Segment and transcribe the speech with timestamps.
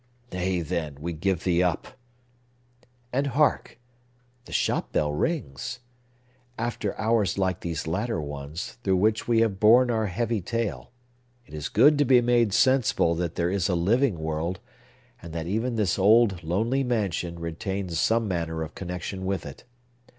[0.33, 1.89] Nay, then, we give thee up!
[3.13, 3.79] And hark!
[4.45, 5.79] the shop bell rings.
[6.57, 10.91] After hours like these latter ones, through which we have borne our heavy tale,
[11.45, 14.59] it is good to be made sensible that there is a living world,
[15.21, 19.65] and that even this old, lonely mansion retains some manner of connection with it.